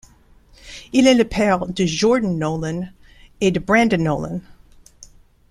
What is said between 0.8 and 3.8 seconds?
Il est le père de Jordan Nolan et de